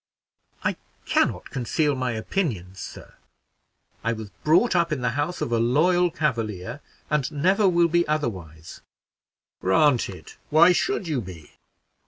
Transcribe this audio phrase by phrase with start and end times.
[0.63, 3.13] "I can not conceal my opinions, sir;
[4.03, 6.81] I was brought up in the house of a loyal Cavalier,
[7.11, 8.81] and never will be otherwise."
[9.59, 11.51] "Granted why should you be?